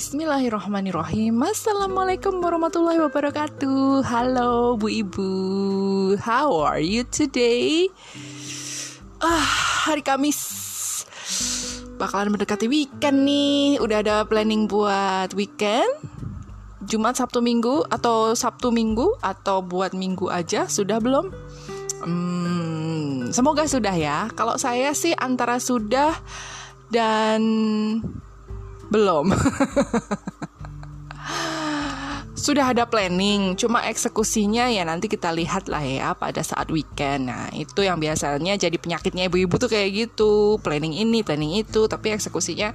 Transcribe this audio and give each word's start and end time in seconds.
Bismillahirrahmanirrahim. 0.00 1.44
Assalamualaikum 1.44 2.40
warahmatullahi 2.40 3.04
wabarakatuh. 3.04 4.00
Halo 4.00 4.72
Bu 4.80 4.88
Ibu. 4.88 5.32
How 6.16 6.48
are 6.64 6.80
you 6.80 7.04
today? 7.04 7.84
Ah, 9.20 9.44
hari 9.84 10.00
Kamis. 10.00 10.40
Bakalan 12.00 12.32
mendekati 12.32 12.64
weekend 12.64 13.28
nih. 13.28 13.76
Udah 13.76 14.00
ada 14.00 14.16
planning 14.24 14.64
buat 14.64 15.36
weekend? 15.36 15.92
Jumat, 16.88 17.20
Sabtu, 17.20 17.44
Minggu 17.44 17.84
Atau 17.92 18.32
Sabtu, 18.32 18.72
Minggu 18.72 19.20
Atau 19.20 19.60
buat 19.60 19.92
Minggu 19.92 20.32
aja. 20.32 20.64
Sudah 20.64 20.96
belum? 20.96 21.28
Hmm, 22.08 23.28
semoga 23.36 23.68
sudah 23.68 23.92
ya. 23.92 24.32
Kalau 24.32 24.56
saya 24.56 24.96
sih 24.96 25.12
antara 25.12 25.60
sudah 25.60 26.16
Dan 26.88 27.44
belum. 28.90 29.32
Sudah 32.40 32.72
ada 32.72 32.88
planning, 32.88 33.52
cuma 33.54 33.84
eksekusinya 33.84 34.72
ya 34.72 34.80
nanti 34.88 35.12
kita 35.12 35.28
lihat 35.28 35.68
lah 35.68 35.84
ya 35.84 36.16
pada 36.16 36.40
saat 36.40 36.72
weekend. 36.72 37.28
Nah, 37.28 37.52
itu 37.52 37.84
yang 37.84 38.00
biasanya 38.00 38.56
jadi 38.56 38.80
penyakitnya 38.80 39.28
ibu-ibu 39.28 39.60
tuh 39.60 39.68
kayak 39.68 39.92
gitu, 39.92 40.56
planning 40.64 40.96
ini, 40.96 41.20
planning 41.20 41.60
itu, 41.60 41.84
tapi 41.84 42.16
eksekusinya 42.16 42.72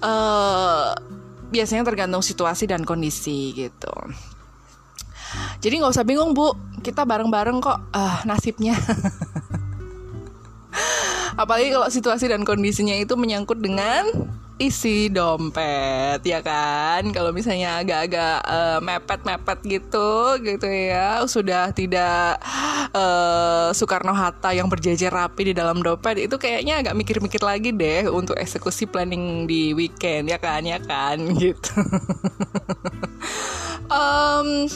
uh, 0.00 0.96
biasanya 1.52 1.84
tergantung 1.84 2.24
situasi 2.24 2.72
dan 2.72 2.88
kondisi 2.88 3.52
gitu. 3.52 3.92
Jadi 5.60 5.74
nggak 5.76 5.92
usah 5.92 6.08
bingung 6.08 6.32
bu, 6.32 6.56
kita 6.80 7.04
bareng-bareng 7.04 7.60
kok 7.60 7.78
uh, 7.92 8.24
nasibnya. 8.24 8.80
Apalagi 11.40 11.72
kalau 11.72 11.88
situasi 11.92 12.32
dan 12.32 12.48
kondisinya 12.48 12.96
itu 12.96 13.12
menyangkut 13.14 13.60
dengan 13.60 14.08
isi 14.60 15.08
dompet 15.08 16.20
ya 16.20 16.44
kan? 16.44 17.08
Kalau 17.16 17.32
misalnya 17.32 17.80
agak-agak 17.80 18.36
uh, 18.44 18.78
mepet-mepet 18.84 19.58
gitu 19.64 20.36
gitu 20.44 20.68
ya 20.68 21.24
sudah 21.24 21.72
tidak 21.72 22.36
uh, 22.92 23.72
Soekarno 23.72 24.12
Hatta 24.12 24.52
yang 24.52 24.68
berjejer 24.68 25.08
rapi 25.08 25.50
di 25.50 25.54
dalam 25.56 25.80
dompet 25.80 26.20
itu 26.20 26.36
kayaknya 26.36 26.84
agak 26.84 26.92
mikir-mikir 26.92 27.40
lagi 27.40 27.72
deh 27.72 28.12
untuk 28.12 28.36
eksekusi 28.36 28.84
planning 28.84 29.48
di 29.48 29.72
weekend 29.72 30.28
ya 30.28 30.36
kan? 30.36 30.60
Ya 30.68 30.78
kan? 30.78 31.18
Gitu. 31.40 31.72
Um, 33.88 34.68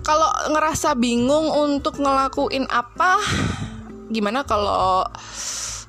kalau 0.00 0.32
ngerasa 0.48 0.96
bingung 0.96 1.52
untuk 1.52 2.00
ngelakuin 2.00 2.64
apa 2.72 3.20
gimana 4.08 4.40
kalau 4.48 5.04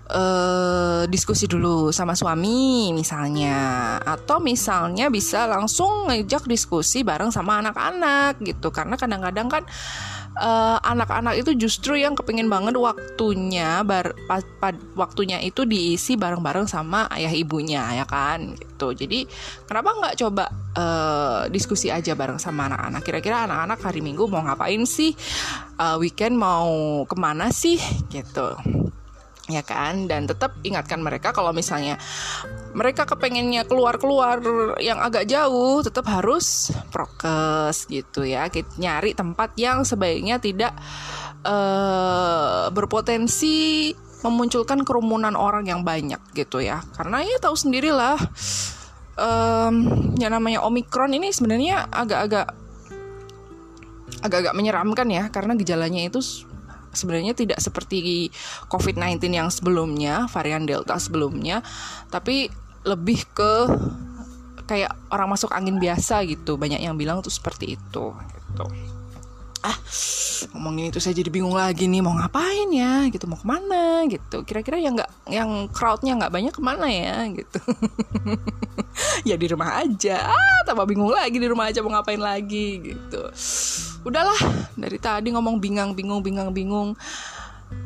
uh, 0.09 1.03
diskusi 1.07 1.45
dulu 1.45 1.93
sama 1.93 2.17
suami 2.17 2.91
misalnya. 2.91 3.97
Atau 4.01 4.41
misalnya 4.41 5.07
bisa 5.13 5.45
langsung 5.45 6.09
ngejak 6.09 6.49
diskusi 6.49 7.05
bareng 7.05 7.29
sama 7.29 7.61
anak-anak 7.61 8.41
gitu. 8.41 8.73
Karena 8.73 8.97
kadang-kadang 8.97 9.47
kan 9.49 9.63
eh, 10.39 10.77
anak-anak 10.81 11.41
itu 11.41 11.51
justru 11.67 11.99
yang 11.99 12.15
kepingin 12.15 12.47
banget 12.47 12.77
waktunya 12.77 13.83
bar, 13.83 14.15
waktunya 14.95 15.41
itu 15.43 15.65
diisi 15.67 16.15
bareng-bareng 16.15 16.65
sama 16.69 17.09
ayah 17.13 17.33
ibunya 17.33 17.83
ya 17.93 18.05
kan? 18.05 18.55
Gitu. 18.57 18.87
Jadi 18.95 19.19
kenapa 19.67 19.89
nggak 19.99 20.15
coba 20.25 20.45
uh, 20.79 21.41
diskusi 21.51 21.91
aja 21.91 22.15
bareng 22.15 22.39
sama 22.39 22.71
anak-anak? 22.71 23.01
Kira-kira 23.03 23.43
anak-anak 23.45 23.79
hari 23.83 23.99
minggu 23.99 24.25
mau 24.31 24.41
ngapain 24.45 24.81
sih? 24.87 25.11
Uh, 25.75 25.99
weekend 25.99 26.39
mau 26.39 27.03
ke 27.03 27.15
mana 27.19 27.51
sih? 27.51 27.79
Gitu 28.07 28.78
ya 29.49 29.65
kan? 29.65 30.05
Dan 30.05 30.29
tetap 30.29 30.55
ingatkan 30.61 31.01
mereka 31.01 31.33
kalau 31.33 31.49
misalnya 31.51 31.97
mereka 32.77 33.09
kepengennya 33.09 33.65
keluar-keluar 33.65 34.39
yang 34.77 35.01
agak 35.01 35.25
jauh 35.25 35.81
tetap 35.81 36.05
harus 36.07 36.69
prokes 36.93 37.89
gitu 37.89 38.23
ya. 38.23 38.47
Kita 38.47 38.77
nyari 38.77 39.17
tempat 39.17 39.57
yang 39.57 39.81
sebaiknya 39.81 40.37
tidak 40.37 40.77
uh, 41.43 42.69
berpotensi 42.69 43.91
memunculkan 44.21 44.83
kerumunan 44.83 45.33
orang 45.33 45.65
yang 45.65 45.81
banyak 45.81 46.19
gitu 46.37 46.61
ya. 46.61 46.85
Karena 46.93 47.25
ya 47.25 47.41
tahu 47.41 47.55
sendirilah 47.55 48.19
um, 49.17 49.75
yang 50.19 50.31
namanya 50.35 50.61
omikron 50.63 51.15
ini 51.15 51.31
sebenarnya 51.31 51.87
agak-agak 51.89 52.53
agak-agak 54.19 54.53
menyeramkan 54.53 55.07
ya. 55.09 55.31
Karena 55.31 55.55
gejalanya 55.55 56.03
itu 56.03 56.19
sebenarnya 56.99 57.31
tidak 57.31 57.63
seperti 57.63 58.27
COVID-19 58.67 59.31
yang 59.31 59.47
sebelumnya, 59.47 60.27
varian 60.27 60.67
Delta 60.67 60.99
sebelumnya, 60.99 61.63
tapi 62.11 62.51
lebih 62.83 63.23
ke 63.31 63.53
kayak 64.67 64.91
orang 65.15 65.31
masuk 65.31 65.55
angin 65.55 65.79
biasa 65.79 66.27
gitu. 66.27 66.59
Banyak 66.59 66.83
yang 66.83 66.99
bilang 66.99 67.23
tuh 67.23 67.31
seperti 67.31 67.79
itu 67.79 68.11
gitu 68.11 68.65
ah 69.59 69.75
ngomongin 70.55 70.87
itu 70.87 71.03
saya 71.03 71.19
jadi 71.19 71.27
bingung 71.27 71.51
lagi 71.51 71.91
nih 71.91 71.99
mau 71.99 72.15
ngapain 72.15 72.71
ya 72.71 73.11
gitu 73.11 73.27
mau 73.27 73.35
ke 73.35 73.43
mana 73.43 74.07
gitu 74.07 74.47
kira-kira 74.47 74.79
yang 74.79 74.95
nggak 74.95 75.11
yang 75.29 75.69
crowdnya 75.69 76.17
nggak 76.17 76.33
banyak 76.33 76.53
ke 76.53 76.61
mana 76.61 76.87
ya 76.89 77.25
gitu. 77.31 77.59
Ya 79.23 79.39
di 79.39 79.47
rumah 79.47 79.79
aja. 79.79 80.27
Ah 80.27 80.59
tambah 80.67 80.83
bingung 80.83 81.13
lagi 81.13 81.39
di 81.39 81.47
rumah 81.47 81.71
aja 81.71 81.79
mau 81.79 81.93
ngapain 81.95 82.19
lagi 82.19 82.83
gitu. 82.83 83.31
Udahlah 84.03 84.35
dari 84.75 84.99
tadi 84.99 85.31
ngomong 85.31 85.55
bingung 85.63 85.95
bingung 85.95 86.19
bingung 86.19 86.51
bingung. 86.51 86.89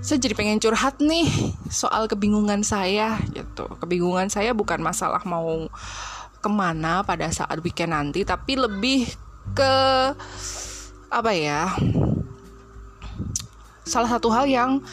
Saya 0.02 0.18
jadi 0.18 0.34
pengen 0.34 0.58
curhat 0.58 0.98
nih 1.04 1.30
soal 1.70 2.10
kebingungan 2.10 2.66
saya 2.66 3.22
gitu. 3.30 3.70
Kebingungan 3.78 4.34
saya 4.34 4.58
bukan 4.58 4.82
masalah 4.82 5.22
mau 5.28 5.70
ke 6.42 6.50
mana 6.50 7.06
pada 7.06 7.30
saat 7.30 7.62
weekend 7.62 7.94
nanti 7.94 8.26
tapi 8.26 8.58
lebih 8.58 9.08
ke 9.54 9.74
apa 11.14 11.32
ya 11.32 11.72
salah 13.88 14.10
satu 14.12 14.28
hal 14.28 14.48
yang 14.48 14.84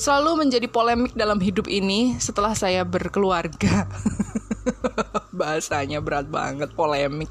selalu 0.00 0.48
menjadi 0.48 0.64
polemik 0.64 1.12
dalam 1.12 1.36
hidup 1.36 1.68
ini 1.68 2.16
setelah 2.16 2.56
saya 2.56 2.88
berkeluarga. 2.88 3.84
Bahasanya 5.38 6.00
berat 6.00 6.32
banget 6.32 6.72
polemik. 6.72 7.28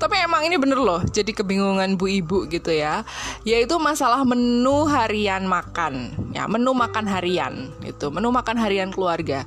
Tapi 0.00 0.16
emang 0.18 0.42
ini 0.42 0.58
bener 0.58 0.80
loh 0.80 1.04
jadi 1.06 1.30
kebingungan 1.30 2.00
bu 2.00 2.08
ibu 2.08 2.48
gitu 2.48 2.72
ya. 2.72 3.04
Yaitu 3.44 3.76
masalah 3.76 4.24
menu 4.24 4.88
harian 4.88 5.44
makan. 5.44 6.16
Ya 6.32 6.48
menu 6.48 6.72
makan 6.72 7.04
harian 7.04 7.68
itu 7.84 8.08
menu 8.08 8.32
makan 8.32 8.56
harian 8.56 8.88
keluarga. 8.88 9.44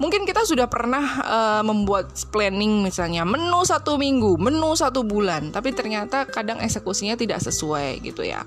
Mungkin 0.00 0.24
kita 0.24 0.48
sudah 0.48 0.64
pernah 0.64 1.04
uh, 1.24 1.62
membuat 1.64 2.08
planning 2.32 2.80
misalnya 2.80 3.20
menu 3.28 3.60
satu 3.68 4.00
minggu, 4.00 4.40
menu 4.40 4.72
satu 4.72 5.04
bulan, 5.04 5.52
tapi 5.52 5.76
ternyata 5.76 6.24
kadang 6.24 6.56
eksekusinya 6.56 7.20
tidak 7.20 7.44
sesuai 7.44 8.00
gitu 8.00 8.24
ya. 8.24 8.40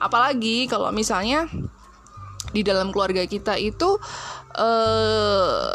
Apalagi 0.00 0.64
kalau 0.64 0.88
misalnya 0.96 1.44
di 2.54 2.62
dalam 2.62 2.94
keluarga 2.94 3.26
kita 3.26 3.58
itu 3.58 3.98
uh, 4.54 5.74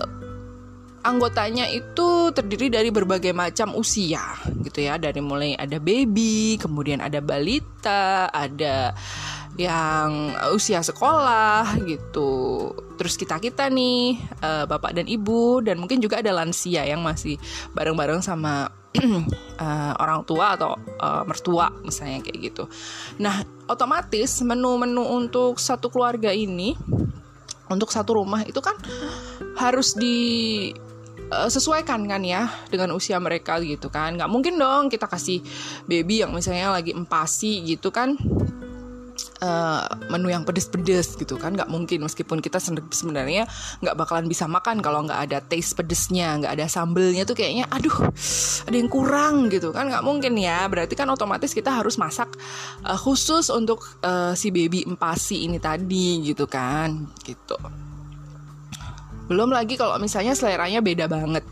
anggotanya 1.04 1.68
itu 1.68 2.32
terdiri 2.32 2.72
dari 2.72 2.90
berbagai 2.92 3.32
macam 3.32 3.76
usia 3.76 4.36
gitu 4.64 4.84
ya 4.84 5.00
dari 5.00 5.20
mulai 5.24 5.56
ada 5.56 5.80
baby 5.80 6.60
kemudian 6.60 7.00
ada 7.00 7.20
balita 7.24 8.28
ada 8.32 8.96
yang 9.60 10.32
usia 10.56 10.80
sekolah 10.80 11.84
gitu. 11.84 12.72
Terus 12.96 13.20
kita 13.20 13.44
kita 13.44 13.68
nih 13.68 14.16
uh, 14.40 14.64
bapak 14.64 14.96
dan 14.96 15.04
ibu 15.04 15.60
dan 15.60 15.84
mungkin 15.84 16.00
juga 16.00 16.24
ada 16.24 16.32
lansia 16.32 16.88
yang 16.88 17.04
masih 17.04 17.36
bareng-bareng 17.76 18.24
sama 18.24 18.72
uh, 18.98 19.94
orang 20.04 20.26
tua 20.26 20.58
atau 20.58 20.74
uh, 20.78 21.24
mertua 21.28 21.70
misalnya 21.86 22.26
kayak 22.26 22.38
gitu. 22.54 22.64
Nah 23.22 23.44
otomatis 23.70 24.42
menu-menu 24.42 25.06
untuk 25.06 25.62
satu 25.62 25.94
keluarga 25.94 26.34
ini 26.34 26.74
untuk 27.70 27.94
satu 27.94 28.18
rumah 28.18 28.42
itu 28.50 28.58
kan 28.60 28.74
harus 29.62 29.94
di 29.94 30.18
sesuaikan 31.30 32.10
kan 32.10 32.26
ya 32.26 32.50
dengan 32.74 32.90
usia 32.98 33.22
mereka 33.22 33.62
gitu 33.62 33.94
kan 33.94 34.18
nggak 34.18 34.32
mungkin 34.34 34.58
dong 34.58 34.90
kita 34.90 35.06
kasih 35.06 35.46
baby 35.86 36.26
yang 36.26 36.34
misalnya 36.34 36.74
lagi 36.74 36.90
empasi 36.90 37.62
gitu 37.70 37.94
kan 37.94 38.18
uh, 39.42 39.88
menu 40.12 40.32
yang 40.32 40.44
pedes-pedes 40.48 41.16
gitu 41.20 41.36
kan. 41.36 41.56
Nggak 41.56 41.70
mungkin 41.72 42.06
meskipun 42.06 42.40
kita 42.40 42.60
sebenarnya 42.62 43.48
nggak 43.84 43.96
bakalan 43.96 44.26
bisa 44.28 44.46
makan 44.48 44.80
kalau 44.80 45.04
nggak 45.08 45.20
ada 45.30 45.40
taste 45.44 45.76
pedesnya 45.76 46.40
nggak 46.40 46.54
ada 46.56 46.66
sambelnya 46.70 47.24
tuh 47.28 47.36
kayaknya 47.36 47.68
aduh 47.72 48.12
ada 48.68 48.76
yang 48.76 48.92
kurang 48.92 49.52
gitu 49.52 49.76
kan. 49.76 49.90
Nggak 49.92 50.04
mungkin 50.06 50.34
ya. 50.40 50.68
Berarti 50.72 50.94
kan 50.96 51.10
otomatis 51.12 51.52
kita 51.52 51.74
harus 51.74 52.00
masak 52.00 52.32
uh, 52.86 53.00
khusus 53.00 53.52
untuk 53.52 53.84
uh, 54.06 54.32
si 54.36 54.52
baby 54.54 54.86
empasi 54.88 55.48
ini 55.48 55.58
tadi 55.60 56.24
gitu 56.24 56.46
kan 56.46 57.10
gitu. 57.24 57.58
Belum 59.30 59.54
lagi 59.54 59.78
kalau 59.78 59.96
misalnya 60.02 60.34
seleranya 60.34 60.82
beda 60.82 61.06
banget. 61.06 61.46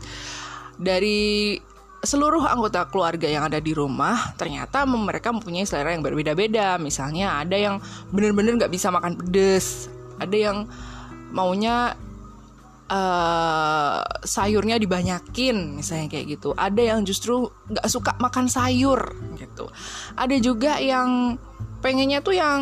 Dari 0.78 1.58
seluruh 1.98 2.46
anggota 2.46 2.86
keluarga 2.86 3.26
yang 3.26 3.46
ada 3.50 3.58
di 3.58 3.74
rumah 3.74 4.34
ternyata 4.38 4.86
mereka 4.86 5.34
mempunyai 5.34 5.66
selera 5.66 5.94
yang 5.94 6.04
berbeda-beda. 6.06 6.78
Misalnya 6.78 7.42
ada 7.42 7.58
yang 7.58 7.82
benar-benar 8.14 8.66
nggak 8.66 8.72
bisa 8.72 8.88
makan 8.94 9.18
pedes, 9.18 9.90
ada 10.22 10.36
yang 10.36 10.70
maunya 11.34 11.98
uh, 12.88 14.00
sayurnya 14.24 14.78
dibanyakin 14.78 15.78
misalnya 15.78 16.06
kayak 16.06 16.38
gitu. 16.38 16.54
Ada 16.54 16.94
yang 16.94 17.00
justru 17.02 17.50
nggak 17.70 17.88
suka 17.90 18.14
makan 18.22 18.46
sayur 18.46 19.14
gitu. 19.34 19.66
Ada 20.14 20.36
juga 20.38 20.78
yang 20.78 21.34
pengennya 21.78 22.22
tuh 22.22 22.34
yang 22.34 22.60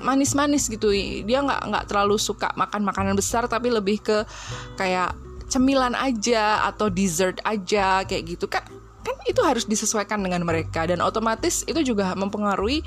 manis-manis 0.00 0.68
gitu. 0.68 0.92
Dia 1.28 1.44
nggak 1.44 1.60
nggak 1.72 1.84
terlalu 1.88 2.16
suka 2.16 2.52
makan 2.56 2.88
makanan 2.88 3.14
besar 3.16 3.44
tapi 3.48 3.68
lebih 3.68 4.00
ke 4.00 4.24
kayak 4.80 5.27
cemilan 5.48 5.96
aja 5.96 6.68
atau 6.68 6.92
dessert 6.92 7.40
aja 7.42 8.04
kayak 8.04 8.36
gitu. 8.36 8.46
Kan 8.46 8.64
kan 9.02 9.16
itu 9.24 9.40
harus 9.40 9.64
disesuaikan 9.64 10.20
dengan 10.20 10.44
mereka. 10.44 10.84
Dan 10.84 11.00
otomatis 11.00 11.64
itu 11.64 11.80
juga 11.82 12.12
mempengaruhi 12.12 12.84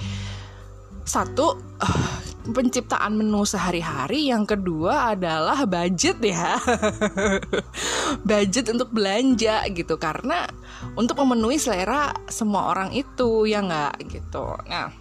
satu 1.02 1.58
uh, 1.82 2.18
penciptaan 2.54 3.18
menu 3.18 3.42
sehari-hari. 3.44 4.30
Yang 4.30 4.58
kedua 4.58 5.18
adalah 5.18 5.66
budget 5.66 6.22
ya. 6.22 6.62
Budget 8.30 8.70
untuk 8.70 8.94
belanja 8.94 9.66
gitu. 9.74 9.98
Karena 9.98 10.46
untuk 10.94 11.18
memenuhi 11.22 11.58
selera 11.58 12.14
semua 12.30 12.70
orang 12.70 12.94
itu 12.94 13.50
ya 13.50 13.66
nggak? 13.66 13.94
Gitu. 14.06 14.46
Nah 14.70 14.94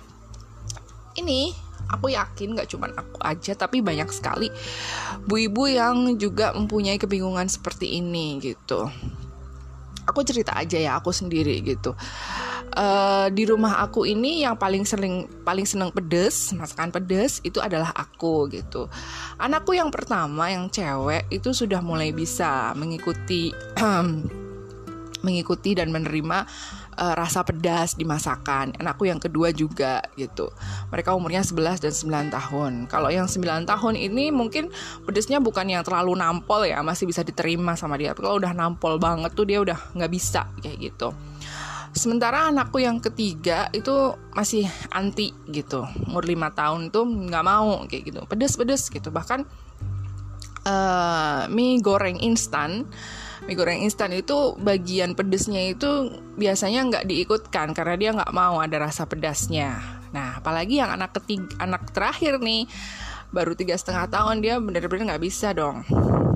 ini 1.20 1.52
aku 1.90 2.14
yakin 2.14 2.54
gak 2.54 2.70
cuma 2.70 2.88
aku 2.94 3.19
aja 3.20 3.52
tapi 3.58 3.82
banyak 3.82 4.08
sekali 4.14 4.48
bu-ibu 5.26 5.66
yang 5.66 6.14
juga 6.16 6.54
mempunyai 6.54 6.96
kebingungan 6.96 7.50
seperti 7.50 7.98
ini 7.98 8.38
gitu. 8.40 8.87
Aku 10.08 10.26
cerita 10.26 10.56
aja 10.58 10.78
ya 10.78 10.98
aku 10.98 11.14
sendiri 11.14 11.60
gitu. 11.62 11.94
Uh, 12.70 13.26
di 13.34 13.50
rumah 13.50 13.82
aku 13.82 14.06
ini 14.06 14.46
yang 14.46 14.54
paling 14.54 14.87
sering 14.87 15.26
paling 15.42 15.66
seneng 15.66 15.90
pedes 15.90 16.54
masakan 16.54 16.94
pedes 16.94 17.42
itu 17.42 17.58
adalah 17.58 17.90
aku 17.94 18.46
gitu. 18.50 18.86
Anakku 19.43 19.75
yang 19.75 19.90
pertama 19.90 20.50
yang 20.50 20.70
cewek 20.70 21.26
itu 21.34 21.50
sudah 21.50 21.82
mulai 21.82 22.14
bisa 22.14 22.70
mengikuti 22.78 23.50
mengikuti 25.26 25.76
dan 25.76 25.93
menerima 25.93 26.46
uh, 27.00 27.14
rasa 27.17 27.41
pedas 27.43 27.97
di 27.97 28.05
masakan. 28.05 28.76
Anakku 28.76 29.08
yang 29.08 29.17
kedua 29.17 29.50
juga 29.50 30.05
gitu. 30.14 30.52
Mereka 30.93 31.17
umurnya 31.17 31.41
11 31.41 31.81
dan 31.81 31.93
9 32.31 32.37
tahun. 32.37 32.73
Kalau 32.87 33.08
yang 33.08 33.26
9 33.26 33.64
tahun 33.64 33.94
ini 33.97 34.29
mungkin 34.31 34.69
pedasnya 35.08 35.41
bukan 35.41 35.67
yang 35.73 35.82
terlalu 35.82 36.14
nampol 36.20 36.69
ya, 36.69 36.85
masih 36.85 37.08
bisa 37.08 37.25
diterima 37.25 37.75
sama 37.75 37.97
dia. 37.97 38.12
Kalau 38.12 38.37
udah 38.37 38.52
nampol 38.52 39.00
banget 39.00 39.32
tuh 39.32 39.49
dia 39.49 39.58
udah 39.64 39.97
nggak 39.97 40.12
bisa 40.12 40.44
kayak 40.61 40.93
gitu. 40.93 41.17
Sementara 41.91 42.47
anakku 42.47 42.79
yang 42.79 43.03
ketiga 43.03 43.67
itu 43.75 44.14
masih 44.31 44.62
anti 44.94 45.35
gitu. 45.50 45.82
Umur 46.06 46.23
5 46.23 46.55
tahun 46.55 46.81
tuh 46.94 47.03
nggak 47.03 47.44
mau 47.44 47.82
kayak 47.91 48.14
gitu. 48.14 48.20
Pedes-pedes 48.31 48.87
gitu. 48.94 49.11
Bahkan 49.11 49.43
uh, 50.70 51.50
mie 51.50 51.82
goreng 51.82 52.23
instan 52.23 52.87
mie 53.48 53.56
goreng 53.56 53.81
instan 53.81 54.12
itu 54.12 54.54
bagian 54.60 55.16
pedesnya 55.16 55.72
itu 55.72 56.12
biasanya 56.37 56.81
nggak 56.88 57.04
diikutkan 57.08 57.72
karena 57.72 57.94
dia 57.96 58.10
nggak 58.12 58.32
mau 58.37 58.60
ada 58.60 58.76
rasa 58.76 59.08
pedasnya. 59.08 59.81
Nah, 60.10 60.42
apalagi 60.42 60.82
yang 60.82 60.90
anak 60.90 61.14
ketiga, 61.22 61.54
anak 61.62 61.94
terakhir 61.94 62.42
nih 62.42 62.66
baru 63.31 63.54
tiga 63.54 63.78
setengah 63.78 64.10
tahun 64.10 64.42
dia 64.42 64.58
bener-bener 64.58 65.14
nggak 65.14 65.22
bisa 65.22 65.54
dong 65.54 65.87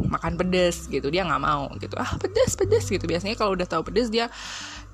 makan 0.06 0.38
pedes 0.38 0.86
gitu. 0.86 1.10
Dia 1.10 1.26
nggak 1.26 1.42
mau 1.42 1.68
gitu. 1.82 1.94
Ah 1.98 2.14
pedes 2.16 2.54
pedes 2.54 2.86
gitu. 2.86 3.04
Biasanya 3.04 3.34
kalau 3.34 3.58
udah 3.58 3.66
tahu 3.66 3.90
pedes 3.90 4.08
dia 4.08 4.30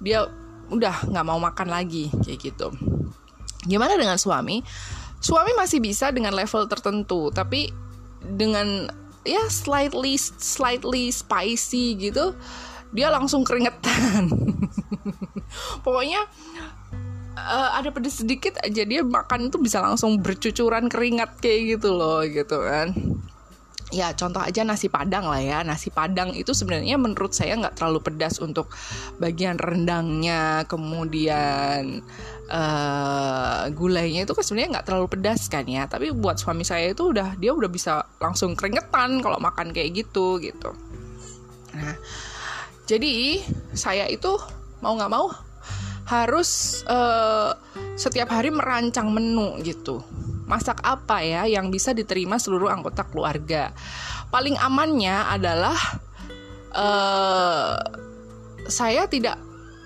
dia 0.01 0.27
udah 0.73 1.07
nggak 1.11 1.27
mau 1.27 1.37
makan 1.37 1.69
lagi 1.69 2.09
kayak 2.25 2.39
gitu. 2.41 2.73
Gimana 3.69 4.01
dengan 4.01 4.17
suami? 4.17 4.65
Suami 5.21 5.53
masih 5.53 5.85
bisa 5.85 6.09
dengan 6.09 6.33
level 6.33 6.65
tertentu 6.65 7.29
tapi 7.29 7.69
dengan 8.25 8.89
ya 9.25 9.45
slightly 9.53 10.17
slightly 10.19 11.13
spicy 11.13 11.99
gitu 11.99 12.33
dia 12.91 13.07
langsung 13.07 13.47
keringetan. 13.47 14.27
Pokoknya 15.87 16.27
uh, 17.39 17.71
ada 17.79 17.91
pedes 17.95 18.23
sedikit 18.23 18.59
aja 18.61 18.83
dia 18.83 19.03
makan 19.07 19.51
itu 19.51 19.59
bisa 19.63 19.79
langsung 19.79 20.19
bercucuran 20.19 20.91
keringat 20.91 21.39
kayak 21.39 21.79
gitu 21.79 21.95
loh 21.95 22.23
gitu 22.27 22.59
kan 22.61 22.95
ya 23.91 24.15
contoh 24.15 24.39
aja 24.43 24.63
nasi 24.63 24.87
padang 24.87 25.27
lah 25.27 25.43
ya. 25.43 25.59
Nasi 25.67 25.91
padang 25.91 26.35
itu 26.35 26.55
sebenarnya 26.55 26.97
menurut 26.97 27.35
saya 27.35 27.59
nggak 27.59 27.79
terlalu 27.79 28.01
pedas 28.03 28.39
untuk 28.39 28.71
bagian 29.19 29.59
rendangnya 29.59 30.65
kemudian 30.71 32.03
uh, 32.51 33.67
gulainya 33.75 34.25
itu 34.25 34.33
kan 34.35 34.45
sebenarnya 34.47 34.71
nggak 34.79 34.87
terlalu 34.87 35.07
pedas 35.11 35.51
kan 35.51 35.67
ya. 35.67 35.85
Tapi 35.91 36.15
buat 36.15 36.39
suami 36.39 36.63
saya 36.63 36.91
itu 36.95 37.11
udah 37.11 37.37
dia 37.37 37.53
udah 37.53 37.71
bisa 37.71 38.07
langsung 38.23 38.55
keringetan 38.55 39.21
kalau 39.21 39.39
makan 39.43 39.75
kayak 39.75 40.07
gitu 40.07 40.39
gitu. 40.39 40.71
Nah 41.75 41.99
jadi 42.91 43.39
saya 43.71 44.11
itu 44.11 44.35
mau 44.83 44.99
nggak 44.99 45.13
mau 45.13 45.31
harus 46.11 46.83
uh, 46.91 47.55
setiap 47.95 48.35
hari 48.35 48.51
merancang 48.51 49.15
menu 49.15 49.63
gitu 49.63 50.03
masak 50.51 50.83
apa 50.83 51.23
ya 51.23 51.47
yang 51.47 51.71
bisa 51.71 51.95
diterima 51.95 52.43
seluruh 52.43 52.67
anggota 52.67 53.07
keluarga. 53.07 53.71
Paling 54.35 54.59
amannya 54.59 55.15
adalah 55.31 55.79
uh, 56.75 57.79
saya 58.67 59.07
tidak 59.07 59.39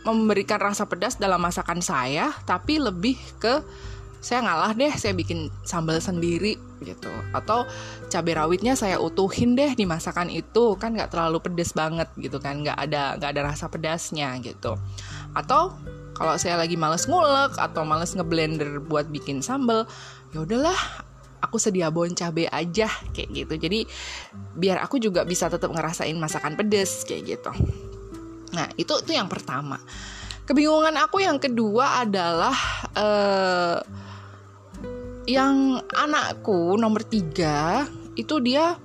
memberikan 0.04 0.60
rasa 0.60 0.84
pedas 0.84 1.16
dalam 1.16 1.40
masakan 1.40 1.80
saya, 1.80 2.32
tapi 2.44 2.76
lebih 2.80 3.16
ke 3.40 3.64
saya 4.24 4.40
ngalah 4.40 4.72
deh, 4.72 4.92
saya 4.96 5.12
bikin 5.12 5.52
sambal 5.68 6.00
sendiri 6.00 6.56
gitu. 6.80 7.12
Atau 7.36 7.68
cabai 8.08 8.36
rawitnya 8.36 8.72
saya 8.72 8.96
utuhin 9.00 9.56
deh 9.56 9.72
di 9.76 9.84
masakan 9.84 10.28
itu, 10.32 10.76
kan 10.80 10.96
nggak 10.96 11.12
terlalu 11.12 11.44
pedas 11.44 11.76
banget 11.76 12.08
gitu 12.16 12.40
kan, 12.40 12.64
nggak 12.64 12.76
ada 12.88 13.20
nggak 13.20 13.30
ada 13.36 13.42
rasa 13.52 13.68
pedasnya 13.68 14.32
gitu. 14.44 14.76
Atau 15.36 15.76
kalau 16.14 16.38
saya 16.40 16.60
lagi 16.60 16.76
males 16.76 17.04
ngulek 17.10 17.58
atau 17.58 17.82
males 17.84 18.12
ngeblender 18.16 18.80
buat 18.84 19.08
bikin 19.08 19.44
sambal, 19.44 19.84
ya 20.34 20.42
udahlah 20.42 20.76
aku 21.38 21.62
sedia 21.62 21.92
bon 21.94 22.10
cabe 22.10 22.50
aja 22.50 22.90
kayak 23.14 23.30
gitu. 23.30 23.54
Jadi 23.54 23.80
biar 24.58 24.82
aku 24.82 24.98
juga 24.98 25.22
bisa 25.22 25.46
tetap 25.46 25.70
ngerasain 25.70 26.16
masakan 26.18 26.58
pedes 26.58 27.06
kayak 27.06 27.38
gitu. 27.38 27.52
Nah 28.56 28.66
itu 28.74 28.92
itu 28.98 29.12
yang 29.14 29.30
pertama. 29.30 29.78
Kebingungan 30.44 30.98
aku 30.98 31.24
yang 31.24 31.38
kedua 31.40 32.04
adalah 32.04 32.56
uh, 32.92 33.78
yang 35.24 35.80
anakku 35.96 36.76
nomor 36.76 37.00
tiga 37.06 37.88
itu 38.12 38.36
dia 38.44 38.76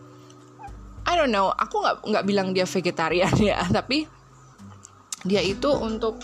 I 1.03 1.13
don't 1.19 1.33
know 1.35 1.51
aku 1.51 1.83
nggak 1.83 1.95
nggak 2.07 2.25
bilang 2.25 2.47
dia 2.55 2.63
vegetarian 2.63 3.33
ya 3.51 3.59
tapi 3.67 4.07
dia 5.27 5.43
itu 5.43 5.67
untuk 5.67 6.15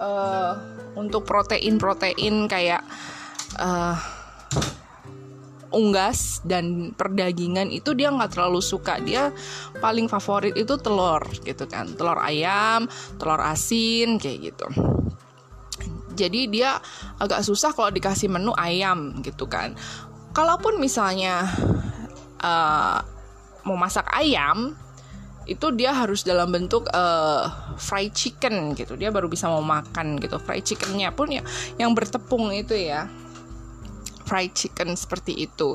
uh, 0.00 0.56
untuk 0.96 1.28
protein 1.28 1.76
protein 1.76 2.48
kayak 2.48 2.80
uh, 3.60 4.19
unggas 5.70 6.42
dan 6.42 6.94
perdagingan 6.94 7.70
itu 7.70 7.94
dia 7.94 8.10
nggak 8.10 8.36
terlalu 8.36 8.60
suka. 8.62 8.98
Dia 9.02 9.30
paling 9.78 10.06
favorit 10.10 10.54
itu 10.58 10.76
telur 10.78 11.22
gitu 11.42 11.64
kan. 11.66 11.90
Telur 11.94 12.18
ayam 12.20 12.86
telur 13.16 13.40
asin 13.40 14.18
kayak 14.18 14.52
gitu. 14.54 14.66
Jadi 16.14 16.50
dia 16.52 16.76
agak 17.16 17.40
susah 17.46 17.72
kalau 17.72 17.88
dikasih 17.88 18.28
menu 18.28 18.52
ayam 18.58 19.22
gitu 19.24 19.48
kan. 19.48 19.72
Kalaupun 20.36 20.78
misalnya 20.78 21.48
uh, 22.42 22.98
mau 23.64 23.78
masak 23.78 24.06
ayam 24.12 24.76
itu 25.48 25.66
dia 25.74 25.90
harus 25.90 26.22
dalam 26.22 26.52
bentuk 26.52 26.86
uh, 26.92 27.74
fried 27.80 28.14
chicken 28.14 28.76
gitu. 28.76 28.94
Dia 28.94 29.10
baru 29.10 29.26
bisa 29.26 29.48
mau 29.48 29.64
makan 29.64 30.20
gitu. 30.20 30.38
Fried 30.38 30.62
chickennya 30.62 31.10
pun 31.10 31.32
ya 31.32 31.42
yang 31.80 31.96
bertepung 31.96 32.52
itu 32.54 32.76
ya 32.76 33.10
fried 34.30 34.54
chicken 34.54 34.94
seperti 34.94 35.34
itu. 35.50 35.74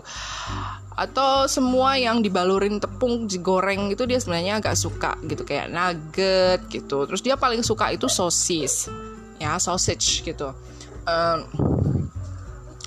Atau 0.96 1.52
semua 1.52 2.00
yang 2.00 2.24
dibalurin 2.24 2.80
tepung 2.80 3.28
digoreng 3.28 3.92
itu 3.92 4.08
dia 4.08 4.16
sebenarnya 4.16 4.64
agak 4.64 4.80
suka 4.80 5.20
gitu 5.28 5.44
kayak 5.44 5.68
nugget 5.68 6.64
gitu. 6.72 7.04
Terus 7.04 7.20
dia 7.20 7.36
paling 7.36 7.60
suka 7.60 7.92
itu 7.92 8.08
sosis 8.08 8.88
ya 9.36 9.60
sausage 9.60 10.24
gitu. 10.24 10.56
Um, 11.04 11.44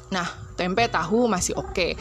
nah 0.09 0.25
tempe 0.57 0.89
tahu 0.89 1.29
masih 1.29 1.55
oke. 1.55 1.71
Okay. 1.71 1.93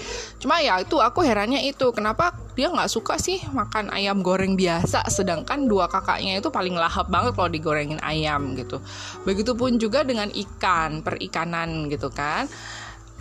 cuma 0.42 0.64
ya 0.64 0.82
itu 0.82 0.98
aku 0.98 1.22
herannya 1.22 1.62
itu 1.68 1.92
kenapa 1.94 2.34
dia 2.58 2.74
nggak 2.74 2.90
suka 2.90 3.22
sih 3.22 3.38
makan 3.54 3.94
ayam 3.94 4.26
goreng 4.26 4.58
biasa 4.58 5.06
sedangkan 5.14 5.70
dua 5.70 5.86
kakaknya 5.86 6.42
itu 6.42 6.50
paling 6.50 6.74
lahap 6.74 7.06
banget 7.12 7.38
kalau 7.38 7.52
digorengin 7.52 8.02
ayam 8.02 8.58
gitu. 8.58 8.82
Begitupun 9.28 9.78
juga 9.78 10.02
dengan 10.02 10.32
ikan 10.32 11.06
perikanan 11.06 11.92
gitu 11.92 12.10
kan 12.10 12.50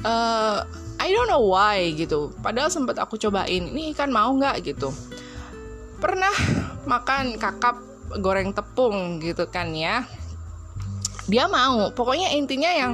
uh, 0.05 0.67
I 0.97 1.09
don't 1.13 1.31
know 1.31 1.47
why 1.47 1.93
gitu. 1.95 2.33
Padahal 2.43 2.73
sempat 2.73 2.99
aku 2.99 3.17
cobain 3.21 3.71
ini 3.71 3.95
ikan 3.95 4.11
mau 4.11 4.33
nggak? 4.35 4.65
gitu. 4.67 4.91
Pernah 6.03 6.33
makan 6.85 7.41
kakap 7.41 7.81
goreng 8.21 8.55
tepung 8.55 9.19
gitu 9.19 9.49
kan 9.51 9.75
ya 9.75 10.07
dia 11.27 11.51
mau. 11.51 11.91
Pokoknya 11.91 12.33
intinya 12.35 12.71
yang 12.71 12.93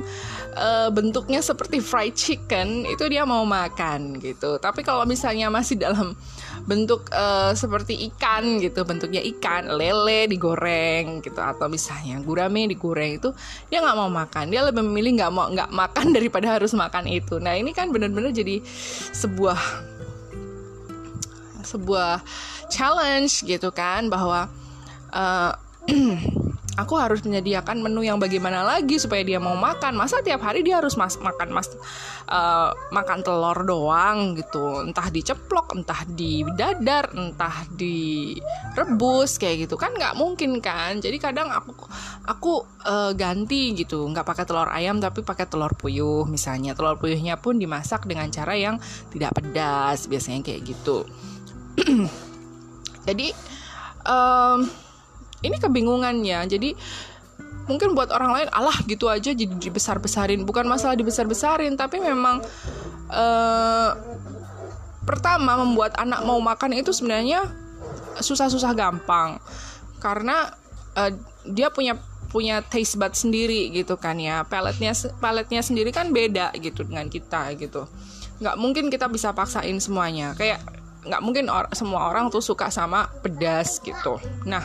uh, 0.57 0.89
bentuknya 0.89 1.41
seperti 1.45 1.81
fried 1.81 2.17
chicken 2.17 2.89
itu 2.89 3.05
dia 3.09 3.25
mau 3.29 3.45
makan 3.45 4.19
gitu. 4.21 4.57
Tapi 4.57 4.81
kalau 4.85 5.05
misalnya 5.05 5.53
masih 5.53 5.81
dalam 5.81 6.17
bentuk 6.65 7.09
uh, 7.13 7.53
seperti 7.53 8.09
ikan 8.13 8.61
gitu. 8.61 8.85
Bentuknya 8.89 9.21
ikan 9.37 9.69
lele 9.69 10.29
digoreng 10.29 11.21
gitu. 11.21 11.39
Atau 11.39 11.69
misalnya 11.69 12.21
gurame 12.25 12.69
digoreng 12.69 13.21
itu 13.21 13.31
dia 13.69 13.85
nggak 13.85 13.97
mau 13.97 14.11
makan. 14.11 14.45
Dia 14.49 14.65
lebih 14.65 14.83
memilih 14.85 15.23
nggak 15.23 15.33
mau 15.33 15.47
nggak 15.53 15.71
makan 15.71 16.07
daripada 16.17 16.57
harus 16.57 16.73
makan 16.73 17.09
itu. 17.09 17.37
Nah 17.39 17.57
ini 17.57 17.77
kan 17.77 17.93
benar-benar 17.93 18.33
jadi 18.33 18.65
sebuah 19.13 19.61
sebuah 21.63 22.25
challenge 22.73 23.45
gitu 23.45 23.69
kan. 23.73 24.09
Bahwa 24.09 24.49
uh, 25.13 25.53
aku 26.73 26.97
harus 26.97 27.21
menyediakan 27.21 27.85
menu 27.85 28.01
yang 28.07 28.17
bagaimana 28.17 28.65
lagi 28.65 28.97
supaya 28.97 29.21
dia 29.21 29.37
mau 29.37 29.53
makan. 29.53 29.93
Masa 29.93 30.25
tiap 30.25 30.41
hari 30.41 30.65
dia 30.65 30.81
harus 30.81 30.97
mas 30.97 31.21
makan 31.21 31.53
mas 31.53 31.69
uh, 32.33 32.73
makan 32.89 33.21
telur 33.21 33.59
doang 33.65 34.33
gitu? 34.39 34.81
Entah 34.81 35.13
diceplok 35.13 35.77
entah 35.77 36.01
di 36.09 36.41
dadar 36.57 37.13
entah 37.13 37.69
direbus 37.77 39.37
kayak 39.37 39.69
gitu. 39.69 39.77
Kan 39.77 39.93
nggak 39.97 40.17
mungkin 40.17 40.65
kan? 40.65 40.97
Jadi 41.01 41.21
kadang 41.21 41.53
aku 41.53 41.73
aku 42.25 42.53
uh, 42.89 43.13
ganti 43.13 43.77
gitu. 43.77 44.09
Nggak 44.09 44.25
pakai 44.25 44.45
telur 44.49 44.69
ayam 44.73 44.97
tapi 44.97 45.21
pakai 45.21 45.45
telur 45.45 45.77
puyuh 45.77 46.25
misalnya. 46.25 46.73
Telur 46.73 46.97
puyuhnya 46.97 47.37
pun 47.37 47.61
dimasak 47.61 48.09
dengan 48.09 48.33
cara 48.33 48.57
yang 48.57 48.81
tidak 49.13 49.37
pedas 49.37 50.09
biasanya 50.09 50.41
kayak 50.41 50.65
gitu. 50.65 51.05
Jadi 53.09 53.35
um, 54.07 54.63
ini 55.43 55.57
kebingungannya. 55.59 56.47
Jadi 56.47 56.71
mungkin 57.67 57.95
buat 57.95 58.11
orang 58.11 58.43
lain 58.43 58.49
alah 58.51 58.75
gitu 58.91 59.07
aja 59.07 59.31
jadi 59.31 59.55
dibesar 59.55 60.03
besarin 60.03 60.43
bukan 60.43 60.67
masalah 60.67 60.99
dibesar 60.99 61.31
besarin 61.31 61.79
tapi 61.79 62.03
memang 62.03 62.43
uh, 63.07 63.95
pertama 65.07 65.63
membuat 65.63 65.95
anak 65.95 66.27
mau 66.27 66.43
makan 66.43 66.75
itu 66.75 66.95
sebenarnya 66.95 67.47
susah-susah 68.19 68.73
gampang. 68.75 69.39
Karena 69.99 70.51
uh, 70.99 71.11
dia 71.47 71.71
punya 71.71 71.99
punya 72.33 72.65
taste 72.65 72.97
bud 72.97 73.13
sendiri 73.13 73.69
gitu 73.75 73.99
kan 73.99 74.17
ya. 74.19 74.47
Paletnya 74.47 74.95
paletnya 75.21 75.61
sendiri 75.61 75.91
kan 75.93 76.11
beda 76.15 76.55
gitu 76.59 76.87
dengan 76.87 77.11
kita 77.11 77.53
gitu. 77.59 77.87
Nggak 78.43 78.57
mungkin 78.59 78.85
kita 78.89 79.11
bisa 79.11 79.35
paksain 79.35 79.79
semuanya. 79.83 80.35
Kayak 80.39 80.63
nggak 81.03 81.23
mungkin 81.23 81.51
or 81.51 81.67
semua 81.75 82.15
orang 82.15 82.31
tuh 82.31 82.43
suka 82.43 82.71
sama 82.71 83.11
pedas 83.23 83.83
gitu. 83.83 84.23
Nah 84.47 84.63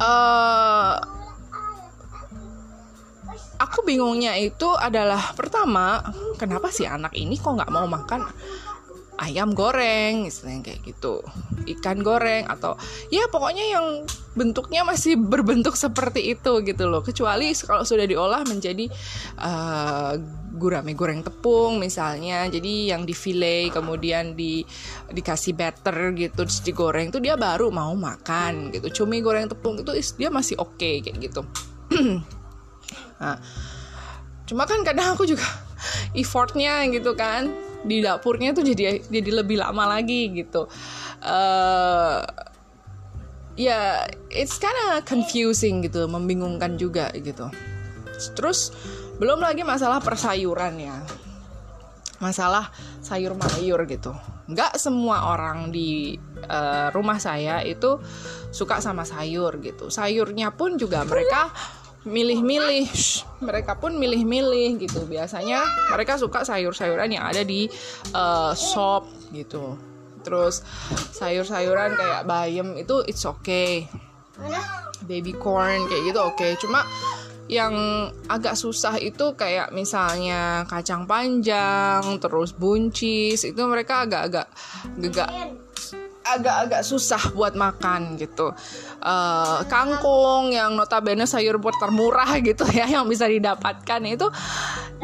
uh, 0.00 0.94
aku 3.60 3.78
bingungnya 3.86 4.34
itu 4.38 4.66
adalah 4.74 5.34
pertama 5.34 6.02
kenapa 6.40 6.70
sih 6.74 6.86
anak 6.86 7.14
ini 7.14 7.38
kok 7.38 7.54
nggak 7.54 7.70
mau 7.70 7.86
makan 7.86 8.26
ayam 9.14 9.54
goreng 9.54 10.26
istilahnya 10.26 10.60
kayak 10.66 10.80
gitu. 10.90 11.22
Ikan 11.64 12.02
goreng 12.02 12.50
atau 12.50 12.74
ya 13.08 13.30
pokoknya 13.30 13.64
yang 13.78 13.86
bentuknya 14.34 14.82
masih 14.82 15.14
berbentuk 15.14 15.78
seperti 15.78 16.34
itu 16.34 16.52
gitu 16.66 16.84
loh. 16.90 17.00
Kecuali 17.00 17.54
kalau 17.62 17.86
sudah 17.86 18.06
diolah 18.10 18.42
menjadi 18.42 18.90
uh, 19.38 20.18
gurame 20.54 20.94
goreng 20.94 21.20
tepung 21.20 21.82
misalnya. 21.82 22.46
Jadi 22.46 22.94
yang 22.94 23.02
di 23.02 23.12
fillet 23.12 23.74
kemudian 23.74 24.38
di 24.38 24.62
dikasih 25.10 25.52
batter 25.58 26.14
gitu 26.14 26.46
terus 26.46 26.62
digoreng 26.62 27.10
itu 27.10 27.18
dia 27.18 27.34
baru 27.34 27.68
mau 27.74 27.92
makan 27.92 28.70
gitu. 28.70 29.02
Cumi 29.02 29.20
goreng 29.20 29.50
tepung 29.50 29.78
itu 29.78 29.90
dia 30.16 30.30
masih 30.30 30.56
oke 30.62 30.78
okay, 30.78 31.02
kayak 31.02 31.18
gitu. 31.30 31.42
Nah 33.14 33.38
cuma 34.44 34.68
kan 34.68 34.84
kadang 34.84 35.16
aku 35.16 35.24
juga 35.24 35.46
effortnya 36.20 36.84
gitu 36.92 37.16
kan 37.16 37.48
di 37.84 38.00
dapurnya 38.04 38.52
tuh 38.56 38.64
jadi 38.64 39.00
jadi 39.08 39.30
lebih 39.44 39.60
lama 39.60 39.98
lagi 39.98 40.32
gitu. 40.32 40.68
Uh, 41.24 42.20
ya 43.54 44.04
yeah, 44.04 44.10
it's 44.34 44.58
kinda 44.58 45.00
confusing 45.06 45.86
gitu 45.86 46.04
membingungkan 46.10 46.74
juga 46.74 47.08
gitu. 47.14 47.48
Terus 48.34 48.74
belum 49.18 49.38
lagi 49.38 49.62
masalah 49.62 50.02
persayuran 50.02 50.74
ya. 50.80 50.96
Masalah 52.22 52.70
sayur 53.04 53.36
mayur 53.36 53.84
gitu. 53.84 54.14
Nggak 54.48 54.80
semua 54.80 55.34
orang 55.34 55.68
di 55.74 56.16
uh, 56.48 56.88
rumah 56.94 57.20
saya 57.20 57.60
itu 57.66 58.00
suka 58.54 58.80
sama 58.80 59.04
sayur 59.04 59.60
gitu. 59.60 59.90
Sayurnya 59.90 60.54
pun 60.54 60.80
juga 60.80 61.04
mereka 61.04 61.52
milih-milih. 62.04 62.86
Mereka 63.44 63.80
pun 63.80 63.96
milih-milih 63.96 64.78
gitu. 64.80 65.04
Biasanya 65.04 65.64
mereka 65.92 66.16
suka 66.16 66.44
sayur-sayuran 66.44 67.12
yang 67.12 67.24
ada 67.28 67.42
di 67.44 67.68
uh, 68.14 68.52
shop 68.56 69.08
gitu. 69.32 69.76
Terus 70.24 70.64
sayur-sayuran 71.12 71.96
kayak 71.96 72.22
bayam 72.24 72.76
itu 72.80 73.04
it's 73.04 73.24
okay. 73.28 73.84
Baby 75.04 75.36
corn 75.36 75.84
kayak 75.88 76.02
gitu 76.08 76.20
oke. 76.24 76.36
Okay. 76.40 76.56
cuma 76.56 76.80
yang 77.48 77.74
agak 78.24 78.56
susah 78.56 78.96
itu 78.96 79.36
kayak 79.36 79.68
misalnya 79.76 80.64
kacang 80.64 81.04
panjang, 81.04 82.00
terus 82.16 82.56
buncis, 82.56 83.44
itu 83.44 83.60
mereka 83.68 84.08
agak-agak 84.08 84.48
agak 84.96 85.28
agak-agak 86.24 86.82
susah 86.82 87.20
buat 87.36 87.52
makan 87.52 88.16
gitu. 88.16 88.56
Uh, 89.04 89.60
kangkung 89.68 90.56
yang 90.56 90.72
notabene 90.72 91.28
sayur 91.28 91.60
buat 91.60 91.76
termurah 91.76 92.40
gitu 92.48 92.64
ya 92.72 92.88
yang 92.88 93.04
bisa 93.04 93.28
didapatkan 93.28 94.00
itu 94.08 94.26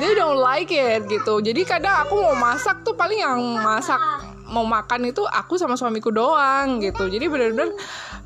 they 0.00 0.16
don't 0.16 0.40
like 0.40 0.72
it 0.72 1.04
gitu. 1.06 1.44
Jadi 1.44 1.60
kadang 1.68 2.08
aku 2.08 2.16
mau 2.24 2.32
masak 2.32 2.80
tuh 2.80 2.96
paling 2.96 3.20
yang 3.20 3.36
masak 3.60 4.00
mau 4.50 4.66
makan 4.66 5.12
itu 5.12 5.22
aku 5.28 5.60
sama 5.60 5.76
suamiku 5.78 6.10
doang 6.10 6.80
gitu. 6.82 7.06
Jadi 7.06 7.28
benar-benar 7.28 7.70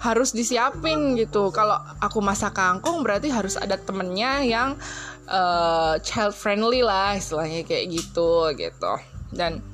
harus 0.05 0.37
disiapin 0.37 1.17
gitu. 1.17 1.49
Kalau 1.49 1.81
aku 1.99 2.21
masak 2.21 2.53
kangkung 2.53 3.01
berarti 3.01 3.33
harus 3.33 3.57
ada 3.57 3.81
temennya 3.81 4.45
yang 4.45 4.77
uh, 5.25 5.97
child 6.05 6.37
friendly 6.37 6.85
lah 6.85 7.17
istilahnya 7.17 7.65
kayak 7.65 7.89
gitu 7.89 8.53
gitu. 8.55 8.95
Dan 9.33 9.65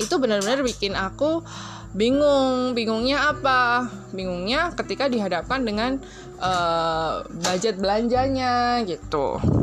itu 0.00 0.14
benar-benar 0.16 0.64
bikin 0.64 0.96
aku 0.96 1.44
bingung. 1.92 2.72
Bingungnya 2.72 3.36
apa? 3.36 3.92
Bingungnya 4.16 4.72
ketika 4.72 5.12
dihadapkan 5.12 5.60
dengan 5.60 6.00
uh, 6.40 7.20
budget 7.28 7.76
belanjanya 7.76 8.80
gitu 8.88 9.61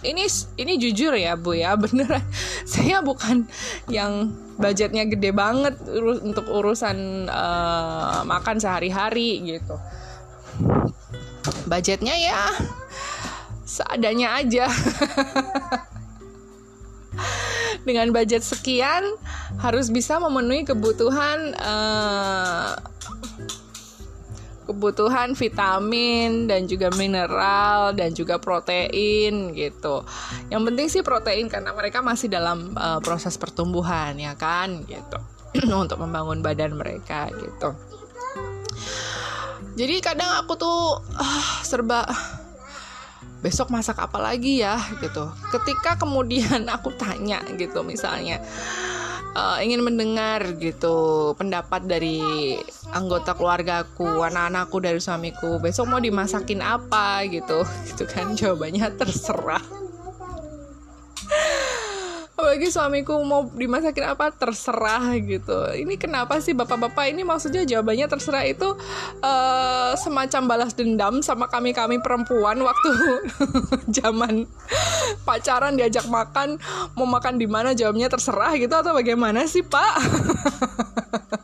ini 0.00 0.24
ini 0.56 0.72
jujur 0.80 1.12
ya 1.14 1.36
bu 1.36 1.54
ya 1.54 1.76
beneran 1.80 2.24
saya 2.64 3.04
bukan 3.04 3.46
yang 3.86 4.32
budgetnya 4.60 5.08
gede 5.08 5.32
banget 5.32 5.76
untuk 6.24 6.48
urusan 6.48 7.28
uh, 7.28 8.20
makan 8.28 8.60
sehari-hari 8.60 9.40
gitu. 9.56 9.76
Budgetnya 11.64 12.12
ya 12.12 12.52
seadanya 13.64 14.42
aja. 14.42 14.66
Dengan 17.88 18.12
budget 18.12 18.44
sekian 18.44 19.16
harus 19.56 19.88
bisa 19.88 20.20
memenuhi 20.20 20.68
kebutuhan 20.68 21.56
uh, 21.56 22.76
kebutuhan 24.70 25.34
vitamin 25.34 26.46
dan 26.46 26.70
juga 26.70 26.94
mineral 26.94 27.90
dan 27.98 28.14
juga 28.14 28.38
protein 28.38 29.50
gitu. 29.58 30.06
Yang 30.46 30.62
penting 30.70 30.86
sih 30.86 31.02
protein 31.02 31.50
karena 31.50 31.74
mereka 31.74 31.98
masih 31.98 32.30
dalam 32.30 32.70
uh, 32.78 33.02
proses 33.02 33.34
pertumbuhan 33.34 34.14
ya 34.14 34.38
kan 34.38 34.86
gitu. 34.86 35.18
untuk 35.82 35.98
membangun 35.98 36.38
badan 36.38 36.78
mereka 36.78 37.26
gitu. 37.34 37.74
Jadi 39.74 39.94
kadang 40.02 40.30
aku 40.38 40.54
tuh 40.54 41.02
uh, 41.18 41.46
serba 41.66 42.06
besok 43.40 43.72
masak 43.72 43.96
apa 43.96 44.20
lagi 44.20 44.60
ya 44.60 44.76
gitu. 45.00 45.26
Ketika 45.50 45.96
kemudian 45.96 46.68
aku 46.76 46.94
tanya 46.94 47.42
gitu 47.56 47.82
misalnya 47.82 48.38
uh, 49.34 49.58
ingin 49.62 49.82
mendengar 49.84 50.56
gitu 50.58 51.30
pendapat 51.36 51.86
dari 51.86 52.22
anggota 52.90 53.34
keluargaku, 53.34 54.24
anak-anakku 54.26 54.78
dari 54.82 54.98
suamiku. 54.98 55.58
Besok 55.62 55.86
mau 55.90 56.00
dimasakin 56.02 56.60
apa 56.62 57.26
gitu. 57.28 57.62
Gitu 57.90 58.04
kan 58.06 58.32
jawabannya 58.38 58.86
terserah. 58.96 59.89
Apalagi 62.40 62.72
suamiku 62.72 63.20
mau 63.20 63.44
dimasakin 63.52 64.16
apa 64.16 64.32
terserah 64.32 65.12
gitu. 65.20 65.76
Ini 65.76 66.00
kenapa 66.00 66.40
sih 66.40 66.56
bapak-bapak 66.56 67.12
ini 67.12 67.20
maksudnya 67.20 67.68
jawabannya 67.68 68.08
terserah 68.08 68.48
itu 68.48 68.68
uh, 69.20 69.92
semacam 70.00 70.42
balas 70.48 70.72
dendam 70.72 71.20
sama 71.20 71.52
kami-kami 71.52 72.00
perempuan 72.00 72.56
waktu 72.64 72.90
zaman 74.00 74.48
pacaran 75.28 75.76
diajak 75.76 76.08
makan 76.08 76.56
mau 76.96 77.04
makan 77.04 77.36
di 77.36 77.44
mana 77.44 77.76
jawabnya 77.76 78.08
terserah 78.08 78.56
gitu 78.56 78.72
atau 78.72 78.96
bagaimana 78.96 79.44
sih 79.44 79.60
pak? 79.60 79.94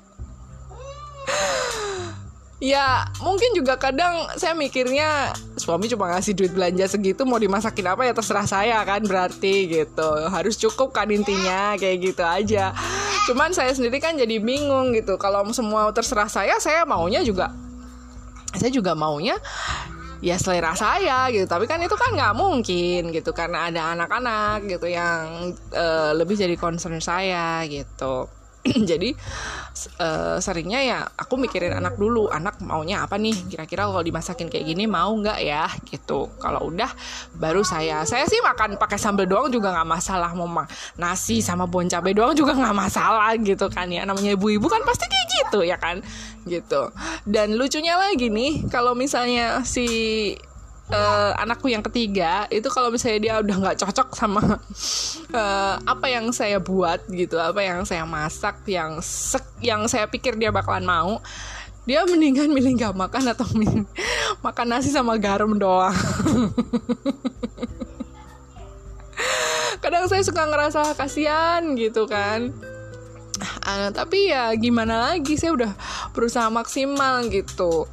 ya 2.57 3.05
mungkin 3.21 3.53
juga 3.53 3.77
kadang 3.77 4.33
saya 4.41 4.57
mikirnya 4.57 5.37
suami 5.61 5.93
cuma 5.93 6.09
ngasih 6.09 6.33
duit 6.33 6.53
belanja 6.57 6.89
segitu 6.89 7.29
mau 7.29 7.37
dimasakin 7.37 7.93
apa 7.93 8.09
ya 8.09 8.13
terserah 8.17 8.49
saya 8.49 8.79
kan 8.89 9.05
berarti 9.05 9.69
gitu. 9.69 10.11
Harus 10.33 10.57
cukup 10.57 10.97
kan 10.97 11.09
intinya 11.13 11.77
kayak 11.77 12.13
gitu 12.13 12.25
aja. 12.25 12.73
Cuman 13.29 13.53
saya 13.53 13.77
sendiri 13.77 14.01
kan 14.01 14.17
jadi 14.17 14.41
bingung 14.41 14.97
gitu. 14.97 15.21
Kalau 15.21 15.45
semua 15.53 15.93
terserah 15.93 16.33
saya 16.33 16.57
saya 16.57 16.89
maunya 16.89 17.21
juga 17.21 17.53
saya 18.57 18.73
juga 18.73 18.97
maunya 18.97 19.37
ya 20.25 20.41
selera 20.41 20.73
saya 20.73 21.29
gitu. 21.29 21.45
Tapi 21.45 21.69
kan 21.69 21.77
itu 21.85 21.93
kan 21.93 22.17
nggak 22.17 22.35
mungkin 22.41 23.13
gitu 23.13 23.37
karena 23.37 23.69
ada 23.69 23.93
anak-anak 23.93 24.65
gitu 24.65 24.89
yang 24.89 25.53
uh, 25.77 26.17
lebih 26.17 26.41
jadi 26.41 26.57
concern 26.57 27.05
saya 27.05 27.61
gitu 27.69 28.33
jadi 28.91 29.15
uh, 30.01 30.37
seringnya 30.43 30.81
ya 30.83 30.99
aku 31.17 31.39
mikirin 31.39 31.77
anak 31.77 31.97
dulu 32.01 32.29
anak 32.29 32.59
maunya 32.63 33.05
apa 33.05 33.17
nih? 33.17 33.35
Kira-kira 33.47 33.87
kalau 33.89 34.03
dimasakin 34.03 34.49
kayak 34.51 34.67
gini 34.67 34.85
mau 34.89 35.13
nggak 35.15 35.39
ya? 35.43 35.67
Gitu. 35.87 36.29
Kalau 36.41 36.61
udah 36.69 36.91
baru 37.37 37.63
saya 37.63 38.03
saya 38.09 38.27
sih 38.27 38.41
makan 38.43 38.81
pakai 38.81 38.99
sambal 38.99 39.29
doang 39.29 39.49
juga 39.49 39.73
nggak 39.73 39.89
masalah 39.89 40.31
mau 40.33 40.49
nasi 40.97 41.41
sama 41.41 41.69
bon 41.69 41.87
cabai 41.87 42.13
doang 42.17 42.35
juga 42.35 42.55
nggak 42.57 42.77
masalah 42.77 43.33
gitu 43.39 43.67
kan 43.71 43.87
ya. 43.91 44.03
Namanya 44.03 44.35
ibu-ibu 44.35 44.67
kan 44.67 44.83
pasti 44.83 45.07
kayak 45.07 45.27
gitu 45.45 45.59
ya 45.63 45.77
kan? 45.79 46.03
Gitu. 46.47 46.83
Dan 47.27 47.59
lucunya 47.59 47.99
lagi 47.99 48.31
nih 48.31 48.71
kalau 48.71 48.95
misalnya 48.95 49.67
si 49.67 49.87
uh, 50.93 51.33
anakku 51.41 51.71
yang 51.71 51.83
ketiga 51.83 52.47
itu 52.51 52.67
kalau 52.71 52.91
misalnya 52.91 53.21
dia 53.23 53.35
udah 53.43 53.57
nggak 53.63 53.79
cocok 53.83 54.09
sama 54.15 54.41
uh, 54.43 55.75
apa 55.93 56.07
yang 56.11 56.31
saya 56.31 56.59
buat 56.63 57.03
gitu 57.11 57.39
apa 57.39 57.63
yang 57.63 57.83
saya 57.87 58.07
masak 58.07 58.63
yang 58.69 58.99
sek 59.03 59.47
yang 59.63 59.87
saya 59.91 60.07
pikir 60.07 60.39
dia 60.39 60.53
bakalan 60.53 60.87
mau 60.87 61.23
dia 61.87 62.03
mendingan 62.03 62.51
milih 62.51 62.83
nggak 62.83 62.99
makan 62.99 63.31
atau 63.31 63.47
milih, 63.59 63.87
makan 64.43 64.67
nasi 64.75 64.91
sama 64.91 65.15
garam 65.23 65.55
doang. 65.55 65.95
Kadang 69.83 70.11
saya 70.11 70.27
suka 70.27 70.51
ngerasa 70.51 70.99
kasihan 70.99 71.63
gitu 71.79 72.11
kan. 72.11 72.51
Uh, 73.63 73.93
tapi 73.95 74.35
ya 74.35 74.51
gimana 74.59 75.13
lagi 75.13 75.39
saya 75.39 75.55
udah 75.55 75.73
berusaha 76.17 76.49
maksimal 76.51 77.21
gitu 77.29 77.85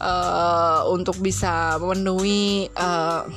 uh, 0.00 0.88
untuk 0.88 1.20
bisa 1.20 1.76
memenuhi 1.78 2.72
uh, 2.74 3.28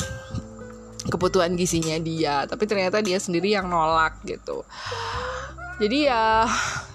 kebutuhan 1.11 1.53
gizinya 1.59 1.99
dia. 1.99 2.47
Tapi 2.47 2.63
ternyata 2.65 3.03
dia 3.03 3.19
sendiri 3.19 3.51
yang 3.51 3.67
nolak 3.67 4.23
gitu. 4.23 4.63
Jadi 5.77 6.07
ya 6.07 6.47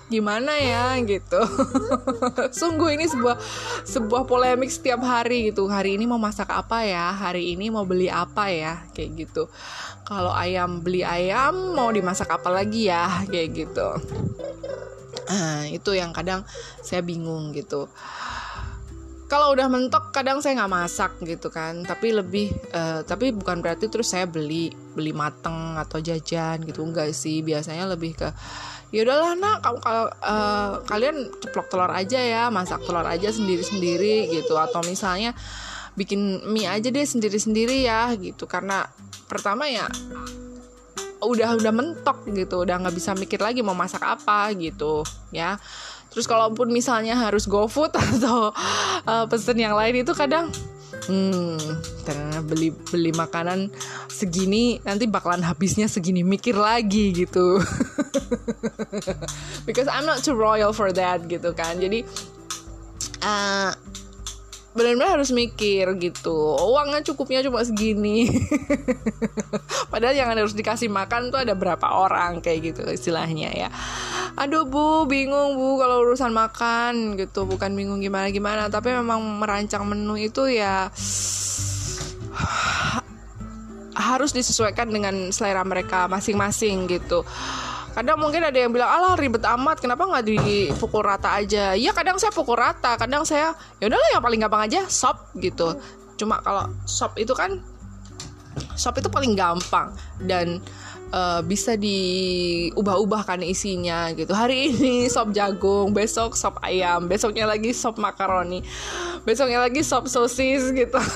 gimana 0.08 0.56
ya 0.56 0.96
gitu. 1.04 1.40
Sungguh 2.60 2.96
ini 2.96 3.04
sebuah 3.04 3.36
sebuah 3.84 4.24
polemik 4.24 4.72
setiap 4.72 5.04
hari 5.04 5.52
gitu. 5.52 5.68
Hari 5.68 6.00
ini 6.00 6.08
mau 6.08 6.16
masak 6.16 6.48
apa 6.48 6.82
ya? 6.88 7.12
Hari 7.12 7.52
ini 7.52 7.68
mau 7.68 7.84
beli 7.84 8.08
apa 8.08 8.48
ya? 8.48 8.88
Kayak 8.96 9.28
gitu. 9.28 9.52
Kalau 10.08 10.32
ayam 10.32 10.80
beli 10.80 11.04
ayam 11.04 11.76
mau 11.76 11.92
dimasak 11.92 12.32
apa 12.32 12.48
lagi 12.48 12.88
ya? 12.88 13.28
Kayak 13.28 13.48
gitu. 13.52 13.88
Nah, 15.28 15.68
itu 15.68 15.92
yang 15.92 16.16
kadang 16.16 16.40
saya 16.80 17.04
bingung 17.04 17.52
gitu 17.52 17.84
kalau 19.28 19.52
udah 19.52 19.68
mentok 19.68 20.08
kadang 20.08 20.40
saya 20.40 20.64
nggak 20.64 20.72
masak 20.72 21.12
gitu 21.20 21.52
kan. 21.52 21.84
Tapi 21.84 22.16
lebih 22.16 22.48
uh, 22.72 23.04
tapi 23.04 23.30
bukan 23.36 23.60
berarti 23.60 23.92
terus 23.92 24.08
saya 24.08 24.24
beli 24.24 24.72
beli 24.96 25.12
mateng 25.12 25.76
atau 25.76 26.00
jajan 26.00 26.64
gitu. 26.64 26.80
Enggak 26.80 27.12
sih 27.12 27.44
biasanya 27.44 27.84
lebih 27.92 28.16
ke 28.16 28.28
ya 28.88 29.04
udahlah 29.04 29.36
nak 29.36 29.60
kamu 29.60 29.78
kalau 29.84 30.06
uh, 30.24 30.80
kalian 30.88 31.28
ceplok 31.44 31.68
telur 31.68 31.92
aja 31.92 32.16
ya 32.16 32.48
masak 32.48 32.80
telur 32.88 33.04
aja 33.04 33.28
sendiri 33.28 33.60
sendiri 33.60 34.32
gitu. 34.32 34.56
Atau 34.56 34.80
misalnya 34.88 35.36
bikin 35.92 36.48
mie 36.48 36.64
aja 36.64 36.88
deh 36.88 37.04
sendiri 37.04 37.36
sendiri 37.36 37.84
ya 37.84 38.08
gitu. 38.16 38.48
Karena 38.48 38.88
pertama 39.28 39.68
ya 39.68 39.84
udah 41.20 41.60
udah 41.60 41.72
mentok 41.76 42.24
gitu. 42.32 42.64
Udah 42.64 42.80
nggak 42.80 42.96
bisa 42.96 43.12
mikir 43.12 43.44
lagi 43.44 43.60
mau 43.60 43.76
masak 43.76 44.00
apa 44.08 44.56
gitu 44.56 45.04
ya 45.36 45.60
terus 46.12 46.26
kalaupun 46.26 46.72
misalnya 46.72 47.14
harus 47.16 47.44
go 47.44 47.68
food 47.68 47.92
atau 48.16 48.52
uh, 49.04 49.24
pesen 49.28 49.58
yang 49.60 49.76
lain 49.76 50.02
itu 50.02 50.12
kadang 50.16 50.48
hmm 51.08 51.56
karena 52.04 52.40
beli 52.44 52.68
beli 52.72 53.12
makanan 53.16 53.72
segini 54.12 54.82
nanti 54.84 55.08
bakalan 55.08 55.40
habisnya 55.44 55.86
segini 55.86 56.26
mikir 56.26 56.58
lagi 56.58 57.14
gitu. 57.14 57.60
Because 59.68 59.88
I'm 59.88 60.04
not 60.04 60.24
too 60.26 60.34
royal 60.34 60.74
for 60.74 60.90
that 60.92 61.28
gitu 61.30 61.54
kan. 61.56 61.80
Jadi 61.80 62.02
uh, 63.22 63.72
benar-benar 64.78 65.18
harus 65.18 65.34
mikir 65.34 65.90
gitu. 65.98 66.54
Uangnya 66.62 67.02
cukupnya 67.02 67.42
cuma 67.42 67.66
segini. 67.66 68.30
Padahal 69.92 70.14
yang 70.14 70.30
harus 70.30 70.54
dikasih 70.54 70.86
makan 70.86 71.34
tuh 71.34 71.42
ada 71.42 71.58
berapa 71.58 71.82
orang 71.82 72.38
kayak 72.38 72.70
gitu 72.70 72.86
istilahnya 72.86 73.50
ya. 73.50 73.68
Aduh 74.38 74.70
bu 74.70 75.10
bingung 75.10 75.58
bu 75.58 75.82
kalau 75.82 76.06
urusan 76.06 76.30
makan 76.30 77.18
gitu. 77.18 77.42
Bukan 77.42 77.74
bingung 77.74 77.98
gimana 77.98 78.30
gimana 78.30 78.70
tapi 78.70 78.94
memang 78.94 79.18
merancang 79.42 79.82
menu 79.82 80.14
itu 80.14 80.46
ya 80.46 80.86
harus 83.98 84.30
disesuaikan 84.30 84.86
dengan 84.94 85.34
selera 85.34 85.66
mereka 85.66 86.06
masing-masing 86.06 86.86
gitu 86.86 87.26
kadang 87.98 88.22
mungkin 88.22 88.46
ada 88.46 88.54
yang 88.54 88.70
bilang 88.70 88.86
alah 88.86 89.18
ribet 89.18 89.42
amat 89.42 89.82
kenapa 89.82 90.06
nggak 90.06 90.30
dipukul 90.30 91.02
rata 91.02 91.34
aja? 91.34 91.74
Ya 91.74 91.90
kadang 91.90 92.14
saya 92.14 92.30
pukul 92.30 92.54
rata 92.54 92.94
kadang 92.94 93.26
saya 93.26 93.58
ya 93.82 93.90
udahlah 93.90 94.08
yang 94.14 94.22
paling 94.22 94.38
gampang 94.38 94.70
aja 94.70 94.86
sop 94.86 95.34
gitu. 95.42 95.74
Cuma 96.14 96.38
kalau 96.38 96.70
sop 96.86 97.18
itu 97.18 97.34
kan 97.34 97.58
sop 98.78 99.02
itu 99.02 99.10
paling 99.10 99.34
gampang 99.34 99.90
dan 100.22 100.62
uh, 101.10 101.42
bisa 101.42 101.74
diubah-ubahkan 101.74 103.42
isinya 103.42 104.14
gitu. 104.14 104.30
Hari 104.30 104.66
ini 104.70 105.10
sop 105.10 105.34
jagung 105.34 105.90
besok 105.90 106.38
sop 106.38 106.62
ayam 106.62 107.10
besoknya 107.10 107.50
lagi 107.50 107.74
sop 107.74 107.98
makaroni 107.98 108.62
besoknya 109.26 109.58
lagi 109.58 109.82
sop 109.82 110.06
sosis 110.06 110.70
gitu. 110.70 111.02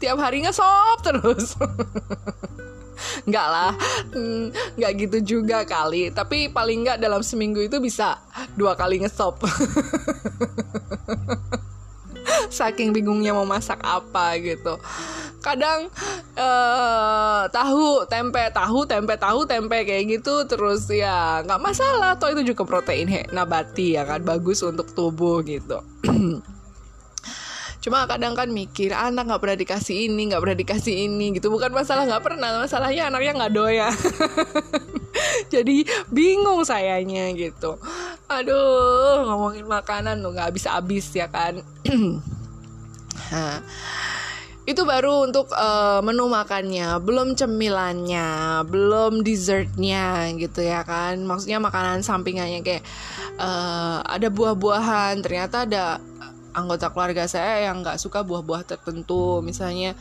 Tiap 0.00 0.16
harinya 0.16 0.48
sop 0.48 1.04
terus 1.04 1.52
nggak 3.28 3.46
lah. 3.48 3.72
Hmm, 4.12 4.50
nggak 4.76 4.92
gitu 5.06 5.18
juga 5.38 5.62
kali. 5.66 6.10
Tapi 6.10 6.50
paling 6.50 6.86
nggak 6.86 6.98
dalam 7.00 7.20
seminggu 7.20 7.62
itu 7.62 7.78
bisa 7.82 8.20
dua 8.56 8.76
kali 8.76 9.02
ngesop 9.02 9.42
saking 12.56 12.94
bingungnya 12.94 13.36
mau 13.36 13.46
masak 13.46 13.78
apa 13.82 14.38
gitu. 14.40 14.78
Kadang 15.44 15.86
uh, 16.34 17.46
tahu 17.54 18.02
tempe 18.10 18.50
tahu 18.50 18.82
tempe 18.88 19.14
tahu 19.14 19.46
tempe 19.46 19.86
kayak 19.86 20.18
gitu 20.18 20.42
terus 20.48 20.90
ya 20.90 21.44
nggak 21.46 21.62
masalah. 21.62 22.18
Toh 22.18 22.32
itu 22.32 22.54
juga 22.54 22.66
protein 22.66 23.06
he, 23.06 23.22
nabati 23.30 23.94
ya 23.94 24.02
kan 24.02 24.22
bagus 24.26 24.64
untuk 24.66 24.90
tubuh 24.90 25.44
gitu 25.46 25.78
cuma 27.86 28.02
kadang 28.10 28.34
kan 28.34 28.50
mikir 28.50 28.90
anak 28.90 29.30
nggak 29.30 29.38
pernah 29.38 29.58
dikasih 29.62 30.10
ini 30.10 30.34
nggak 30.34 30.42
pernah 30.42 30.58
dikasih 30.58 30.94
ini 31.06 31.38
gitu. 31.38 31.54
Bukan 31.54 31.70
masalah 31.70 32.02
nggak 32.02 32.24
pernah 32.26 32.58
masalahnya 32.58 33.06
anaknya 33.06 33.32
nggak 33.38 33.54
doya. 33.54 33.88
Jadi 35.54 35.86
bingung 36.10 36.66
sayanya 36.66 37.30
gitu. 37.38 37.78
Aduh 38.26 39.22
ngomongin 39.22 39.70
makanan 39.70 40.18
tuh 40.18 40.34
nggak 40.34 40.50
habis 40.50 40.66
habis 40.66 41.06
ya 41.14 41.30
kan? 41.30 41.62
Nah, 43.26 43.58
itu 44.70 44.82
baru 44.86 45.26
untuk 45.26 45.50
uh, 45.50 45.98
menu 46.02 46.30
makannya. 46.30 46.98
Belum 47.02 47.34
cemilannya 47.34 48.62
belum 48.66 49.26
dessertnya 49.26 50.30
gitu 50.38 50.62
ya 50.62 50.86
kan? 50.86 51.22
Maksudnya 51.22 51.58
makanan 51.58 52.06
sampingannya 52.06 52.62
kayak 52.62 52.82
uh, 53.38 54.02
ada 54.06 54.30
buah-buahan 54.30 55.26
ternyata 55.26 55.66
ada 55.66 55.98
anggota 56.56 56.88
keluarga 56.88 57.28
saya 57.28 57.68
yang 57.68 57.84
nggak 57.84 58.00
suka 58.00 58.24
buah-buah 58.24 58.64
tertentu. 58.64 59.44
Misalnya 59.44 59.92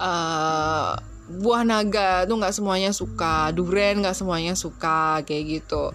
uh, 0.00 0.96
buah 1.28 1.62
naga 1.68 2.24
tuh 2.24 2.40
nggak 2.40 2.56
semuanya 2.56 2.90
suka. 2.96 3.52
Durian 3.52 4.00
nggak 4.00 4.16
semuanya 4.16 4.56
suka 4.56 5.20
kayak 5.28 5.60
gitu. 5.60 5.92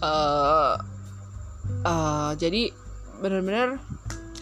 Uh, 0.00 0.80
uh, 1.84 2.32
jadi 2.40 2.72
benar-benar 3.20 3.78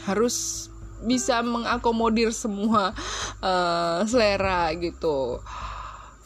harus 0.06 0.68
bisa 1.02 1.42
mengakomodir 1.42 2.30
semua 2.30 2.94
uh, 3.42 4.06
selera 4.06 4.70
gitu. 4.78 5.42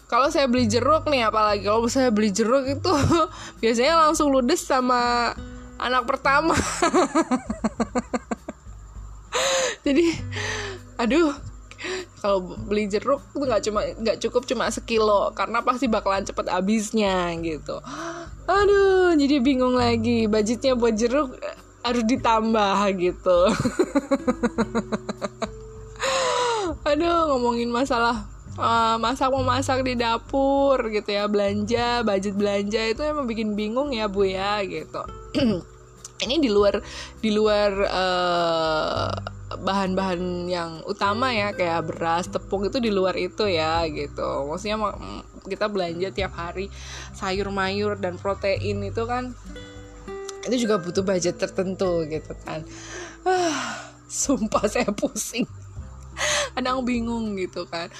Kalau 0.06 0.30
saya 0.30 0.46
beli 0.46 0.70
jeruk 0.70 1.10
nih 1.10 1.26
apalagi 1.26 1.66
kalau 1.66 1.90
saya 1.90 2.14
beli 2.14 2.30
jeruk 2.30 2.68
itu 2.68 2.92
biasanya 3.64 4.06
langsung 4.06 4.30
ludes 4.30 4.62
sama 4.62 5.34
anak 5.76 6.08
pertama 6.08 6.54
jadi 9.86 10.06
aduh 10.96 11.32
kalau 12.24 12.42
beli 12.66 12.88
jeruk 12.88 13.20
tuh 13.30 13.44
nggak 13.44 13.62
cuma 13.68 13.80
nggak 14.00 14.18
cukup 14.18 14.42
cuma 14.48 14.72
sekilo 14.72 15.30
karena 15.36 15.60
pasti 15.60 15.86
bakalan 15.86 16.24
cepet 16.24 16.48
habisnya 16.48 17.30
gitu. 17.44 17.78
Aduh 18.48 19.14
jadi 19.14 19.38
bingung 19.44 19.76
lagi 19.76 20.26
budgetnya 20.26 20.74
buat 20.74 20.96
jeruk 20.96 21.36
harus 21.84 22.02
ditambah 22.08 22.78
gitu. 22.98 23.38
Aduh 26.90 27.36
ngomongin 27.36 27.70
masalah 27.70 28.26
uh, 28.58 28.96
masak 28.98 29.30
masak 29.44 29.84
di 29.84 29.94
dapur 29.94 30.80
gitu 30.88 31.12
ya 31.12 31.28
belanja 31.28 32.02
budget 32.02 32.34
belanja 32.34 32.80
itu 32.90 33.02
emang 33.04 33.28
bikin 33.28 33.54
bingung 33.54 33.92
ya 33.92 34.08
bu 34.08 34.26
ya 34.26 34.64
gitu 34.64 35.02
ini 36.24 36.40
di 36.40 36.48
luar 36.48 36.80
di 37.20 37.30
luar 37.32 37.70
uh, 37.84 39.12
bahan-bahan 39.46 40.50
yang 40.50 40.82
utama 40.90 41.30
ya 41.30 41.54
kayak 41.54 41.86
beras 41.86 42.26
tepung 42.26 42.66
itu 42.66 42.82
di 42.82 42.90
luar 42.90 43.14
itu 43.14 43.46
ya 43.46 43.86
gitu. 43.86 44.50
Maksudnya 44.50 44.78
kita 45.46 45.70
belanja 45.70 46.10
tiap 46.10 46.34
hari 46.34 46.66
sayur 47.14 47.54
mayur 47.54 47.94
dan 47.94 48.18
protein 48.18 48.82
itu 48.82 49.06
kan 49.06 49.30
itu 50.46 50.66
juga 50.66 50.82
butuh 50.82 51.06
budget 51.06 51.38
tertentu 51.38 52.02
gitu 52.10 52.34
kan. 52.42 52.66
Ah, 53.26 53.94
sumpah 54.10 54.66
saya 54.72 54.90
pusing. 54.90 55.46
Kadang 56.56 56.88
bingung 56.88 57.36
gitu 57.36 57.68
kan. 57.68 57.92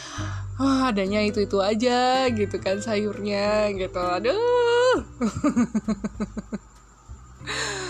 Ah, 0.59 0.91
adanya 0.91 1.23
itu 1.23 1.45
itu 1.45 1.61
aja 1.63 2.27
gitu 2.33 2.57
kan 2.59 2.83
sayurnya 2.83 3.71
gitu. 3.77 4.03
Aduh 4.03 5.05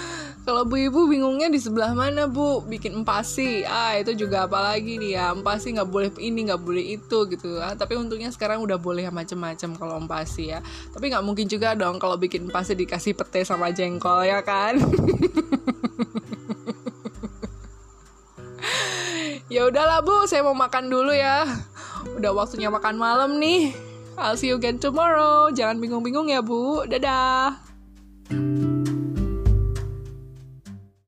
Kalau 0.47 0.63
bu 0.63 0.79
ibu 0.79 1.11
bingungnya 1.11 1.51
di 1.51 1.59
sebelah 1.59 1.91
mana 1.91 2.31
bu? 2.31 2.63
Bikin 2.63 3.03
empasi, 3.03 3.67
ah 3.67 3.99
itu 3.99 4.15
juga 4.15 4.47
apalagi 4.47 4.95
nih 4.95 5.19
ya 5.19 5.35
empasi 5.35 5.75
nggak 5.75 5.91
boleh 5.91 6.15
ini 6.23 6.47
nggak 6.47 6.63
boleh 6.63 6.87
itu 6.95 7.27
gitu. 7.35 7.59
Ah, 7.59 7.75
tapi 7.75 7.99
untungnya 7.99 8.31
sekarang 8.31 8.63
udah 8.63 8.79
boleh 8.79 9.11
macem-macem 9.11 9.75
kalau 9.75 9.99
empasi 9.99 10.55
ya. 10.55 10.63
Tapi 10.95 11.11
nggak 11.11 11.27
mungkin 11.27 11.51
juga 11.51 11.75
dong 11.75 11.99
kalau 11.99 12.15
bikin 12.15 12.47
empasi 12.47 12.79
dikasih 12.79 13.19
pete 13.19 13.43
sama 13.43 13.75
jengkol 13.75 14.23
ya 14.23 14.39
kan? 14.47 14.79
ya 19.51 19.67
udahlah 19.67 19.99
bu, 20.07 20.31
saya 20.31 20.47
mau 20.47 20.55
makan 20.55 20.87
dulu 20.87 21.11
ya. 21.11 21.43
Udah 22.15 22.31
waktunya 22.31 22.71
makan 22.71 22.95
malam 23.03 23.43
nih. 23.43 23.75
I'll 24.15 24.39
see 24.39 24.55
you 24.55 24.63
again 24.63 24.79
tomorrow. 24.79 25.51
Jangan 25.51 25.83
bingung-bingung 25.83 26.31
ya 26.31 26.39
bu. 26.39 26.87
Dadah. 26.87 27.67